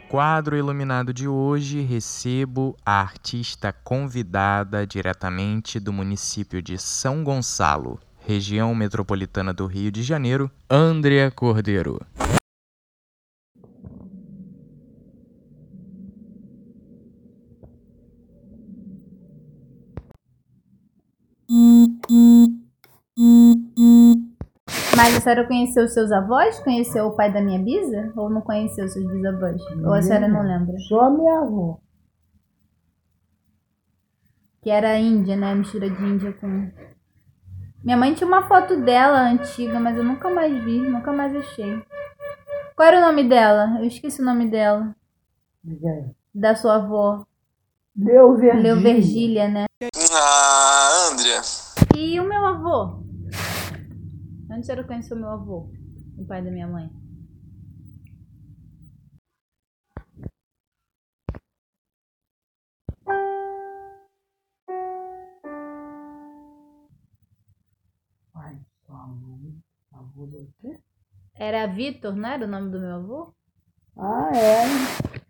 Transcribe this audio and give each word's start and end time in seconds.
quadro 0.00 0.56
iluminado 0.56 1.12
de 1.12 1.28
hoje, 1.28 1.82
recebo 1.82 2.74
a 2.86 3.00
artista 3.00 3.70
convidada 3.70 4.86
diretamente 4.86 5.78
do 5.78 5.92
município 5.92 6.62
de 6.62 6.78
São 6.78 7.22
Gonçalo, 7.22 8.00
região 8.26 8.74
metropolitana 8.74 9.52
do 9.52 9.66
Rio 9.66 9.92
de 9.92 10.02
Janeiro, 10.02 10.50
Andrea 10.70 11.30
Cordeiro. 11.30 12.00
Mas 25.04 25.18
a 25.18 25.20
senhora 25.20 25.46
conheceu 25.46 25.84
os 25.84 25.92
seus 25.92 26.10
avós? 26.10 26.58
Conheceu 26.60 27.04
o 27.04 27.14
pai 27.14 27.30
da 27.30 27.38
minha 27.38 27.58
bisa? 27.58 28.10
Ou 28.16 28.30
não 28.30 28.40
conheceu 28.40 28.88
seus 28.88 29.06
bisavós? 29.12 29.60
Ou 29.84 29.92
a 29.92 30.00
senhora 30.00 30.26
não 30.26 30.40
lembra? 30.40 30.78
Só 30.88 31.10
minha 31.10 31.40
avó. 31.40 31.78
Que 34.62 34.70
era 34.70 34.98
índia, 34.98 35.36
né? 35.36 35.54
Mistura 35.54 35.90
de 35.90 36.02
índia 36.02 36.32
com. 36.32 36.70
Minha 37.84 37.98
mãe 37.98 38.14
tinha 38.14 38.26
uma 38.26 38.48
foto 38.48 38.80
dela 38.80 39.28
antiga, 39.28 39.78
mas 39.78 39.94
eu 39.94 40.02
nunca 40.02 40.30
mais 40.30 40.64
vi, 40.64 40.80
nunca 40.80 41.12
mais 41.12 41.36
achei. 41.36 41.82
Qual 42.74 42.88
era 42.88 42.96
o 42.96 43.02
nome 43.02 43.28
dela? 43.28 43.76
Eu 43.80 43.84
esqueci 43.84 44.22
o 44.22 44.24
nome 44.24 44.48
dela. 44.48 44.96
Ninguém. 45.62 46.16
Da 46.34 46.54
sua 46.54 46.76
avó. 46.76 47.26
Leu 47.94 48.38
Virgília. 48.38 48.62
Leu 48.62 48.80
Virgília, 48.80 49.48
né? 49.48 49.66
Ah, 50.14 51.10
Andrea. 51.12 51.42
E 51.94 52.18
o 52.18 52.24
meu 52.26 52.46
avô? 52.46 53.03
Onde 54.54 54.62
a 54.62 54.66
senhora 54.66 54.86
conheceu 54.86 55.16
meu 55.16 55.30
avô? 55.30 55.68
O 56.16 56.24
pai 56.24 56.40
da 56.40 56.48
minha 56.48 56.68
mãe. 56.68 56.88
Pai, 68.32 68.60
sua 68.86 69.08
mãe, 69.08 69.60
avô 69.92 70.24
do 70.26 70.48
quê? 70.60 70.78
Era 71.34 71.66
Vitor, 71.66 72.14
não 72.14 72.28
era 72.28 72.44
o 72.44 72.48
nome 72.48 72.70
do 72.70 72.78
meu 72.78 72.94
avô? 72.94 73.34
Ah, 73.96 74.30
é. 74.36 75.23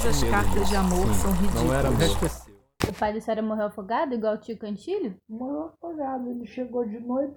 Todas 0.00 0.22
as 0.22 0.30
cartas 0.30 0.68
de 0.70 0.76
amor 0.76 1.14
são 1.14 1.30
Não 1.54 1.74
era 1.74 1.90
ridículas. 1.90 2.46
O 2.88 2.92
pai 2.94 3.12
da 3.12 3.20
senhora 3.20 3.42
morreu 3.42 3.66
afogado, 3.66 4.14
igual 4.14 4.34
o 4.34 4.38
tio 4.38 4.56
Cantilho? 4.56 5.14
Morreu 5.28 5.74
afogado. 5.74 6.30
Ele 6.30 6.46
chegou 6.46 6.86
de 6.86 6.98
noite. 7.00 7.34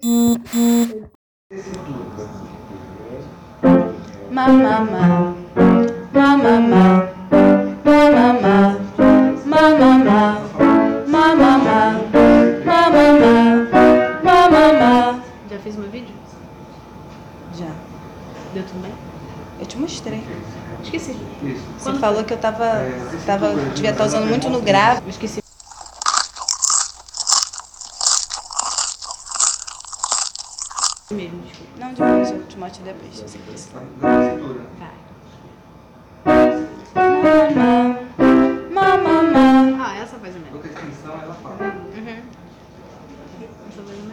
Mamamá, 4.30 5.34
mamamá, 6.10 7.10
mamamá, 7.84 8.78
mamamá, 9.44 10.38
mamamá, 11.06 11.90
mamamá, 12.66 13.10
mamamá. 14.24 15.24
Já 15.50 15.58
fez 15.58 15.76
meu 15.76 15.90
vídeo? 15.90 16.14
Já. 17.52 17.70
Deu 18.54 18.64
tudo 18.66 18.80
bem? 18.80 19.13
Eu 19.58 19.66
te 19.66 19.76
mostrei. 19.78 20.22
Esqueci. 20.82 21.16
Você 21.78 21.92
falou 21.94 22.24
que 22.24 22.32
eu 22.32 22.38
tava. 22.38 22.82
tava 23.24 23.54
devia 23.74 23.90
estar 23.90 24.04
usando 24.04 24.26
muito 24.26 24.48
no 24.48 24.60
grave. 24.60 25.02
Eu 25.04 25.10
esqueci. 25.10 25.42
Mesmo, 31.10 31.42
desculpa. 31.42 31.72
Não, 31.78 31.90
depois, 31.90 32.30
eu 32.30 32.46
te 32.46 32.58
mostro 32.58 32.82
depois. 32.82 33.20
você 33.20 33.38
quiser. 33.38 33.70
Vai. 34.00 34.94
Mamamá. 38.72 39.86
Ah, 39.86 39.96
essa 39.98 40.16
voz 40.16 40.34
é 40.34 40.38
melhor. 40.38 40.54
Outra 40.54 40.70
extensão, 40.70 41.12
ela 41.22 41.34
fala. 41.34 41.56
Uhum. 41.94 42.22
Essa 43.68 43.82
voz 43.82 43.98
é 43.98 44.02
melhor. 44.02 44.03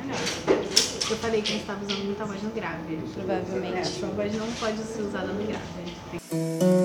Eu 1.11 1.17
falei 1.17 1.41
que 1.41 1.49
a 1.49 1.51
gente 1.51 1.61
estava 1.63 1.83
usando 1.83 2.05
muita 2.05 2.23
voz 2.23 2.41
no 2.41 2.51
grave. 2.51 2.97
Provavelmente. 3.13 3.79
Essa 3.79 4.07
voz 4.07 4.33
não 4.33 4.49
pode 4.53 4.77
ser 4.77 5.01
usada 5.01 5.27
no 5.27 5.45
grave. 5.45 6.80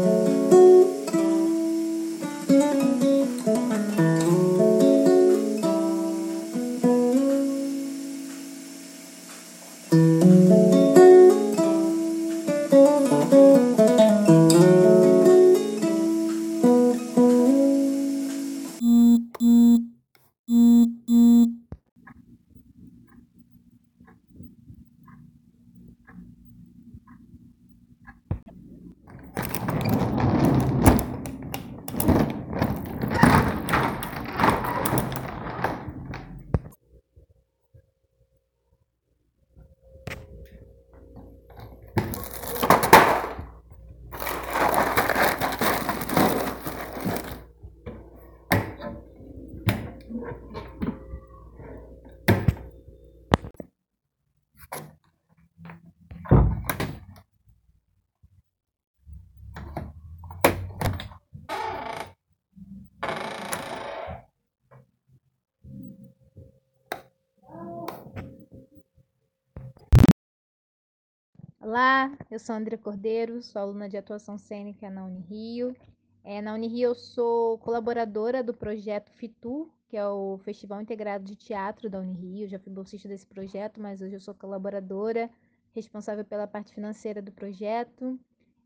Olá, 71.69 72.16
eu 72.31 72.38
sou 72.38 72.54
André 72.54 72.77
Cordeiro, 72.77 73.43
sou 73.43 73.60
aluna 73.60 73.88
de 73.88 73.97
atuação 73.97 74.38
cênica 74.38 74.88
na 74.88 75.04
Unirio. 75.04 75.75
É, 76.22 76.41
na 76.41 76.54
Unirio 76.54 76.91
eu 76.91 76.94
sou 76.94 77.59
colaboradora 77.59 78.41
do 78.41 78.54
projeto 78.54 79.10
FITU, 79.10 79.69
que 79.88 79.97
é 79.97 80.06
o 80.06 80.38
Festival 80.44 80.80
Integrado 80.80 81.24
de 81.24 81.34
Teatro 81.34 81.91
da 81.91 81.98
Unirio. 81.98 82.47
Já 82.47 82.60
fui 82.60 82.72
bolsista 82.72 83.09
desse 83.09 83.27
projeto, 83.27 83.80
mas 83.80 84.01
hoje 84.01 84.15
eu 84.15 84.21
sou 84.21 84.33
colaboradora, 84.33 85.28
responsável 85.74 86.24
pela 86.24 86.47
parte 86.47 86.72
financeira 86.72 87.21
do 87.21 87.33
projeto. 87.33 88.16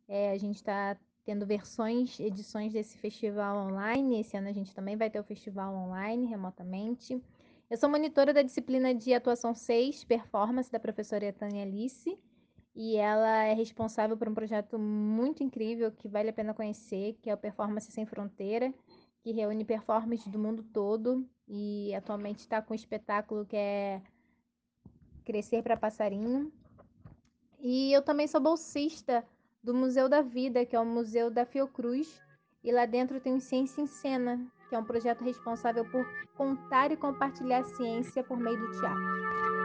É, 0.06 0.32
a 0.32 0.36
gente 0.36 0.56
está 0.56 0.94
tendo 1.24 1.46
versões, 1.46 2.20
edições 2.20 2.74
desse 2.74 2.98
festival 2.98 3.66
online. 3.66 4.20
Esse 4.20 4.36
ano 4.36 4.48
a 4.48 4.52
gente 4.52 4.74
também 4.74 4.98
vai 4.98 5.08
ter 5.08 5.20
o 5.20 5.24
festival 5.24 5.74
online, 5.74 6.26
remotamente. 6.26 7.18
Eu 7.70 7.78
sou 7.78 7.88
monitora 7.88 8.34
da 8.34 8.42
disciplina 8.42 8.94
de 8.94 9.14
atuação 9.14 9.54
6, 9.54 10.04
performance, 10.04 10.70
da 10.70 10.78
professora 10.78 11.32
Tânia 11.32 11.62
Alice 11.62 12.18
e 12.74 12.96
ela 12.96 13.44
é 13.44 13.52
responsável 13.52 14.16
por 14.16 14.28
um 14.28 14.34
projeto 14.34 14.78
muito 14.78 15.42
incrível 15.42 15.90
que 15.90 16.08
vale 16.08 16.30
a 16.30 16.32
pena 16.32 16.54
conhecer, 16.54 17.18
que 17.20 17.28
é 17.28 17.34
o 17.34 17.38
Performance 17.38 17.90
Sem 17.90 18.06
Fronteira, 18.06 18.72
que 19.22 19.32
reúne 19.32 19.64
performances 19.64 20.28
do 20.28 20.38
mundo 20.38 20.62
todo 20.62 21.28
e 21.46 21.94
atualmente 21.94 22.40
está 22.40 22.62
com 22.62 22.72
um 22.72 22.76
espetáculo 22.76 23.44
que 23.44 23.56
é 23.56 24.02
Crescer 25.24 25.62
para 25.62 25.76
Passarinho. 25.76 26.52
E 27.58 27.92
eu 27.92 28.02
também 28.02 28.26
sou 28.26 28.40
bolsista 28.40 29.24
do 29.62 29.74
Museu 29.74 30.08
da 30.08 30.22
Vida, 30.22 30.64
que 30.64 30.74
é 30.74 30.80
o 30.80 30.86
Museu 30.86 31.30
da 31.30 31.44
Fiocruz, 31.44 32.20
e 32.64 32.72
lá 32.72 32.86
dentro 32.86 33.20
tem 33.20 33.34
o 33.34 33.40
Ciência 33.40 33.82
em 33.82 33.86
Cena, 33.86 34.40
que 34.68 34.74
é 34.74 34.78
um 34.78 34.84
projeto 34.84 35.22
responsável 35.22 35.84
por 35.90 36.06
contar 36.34 36.90
e 36.92 36.96
compartilhar 36.96 37.58
a 37.58 37.64
ciência 37.64 38.24
por 38.24 38.38
meio 38.38 38.58
do 38.58 38.70
teatro. 38.80 39.59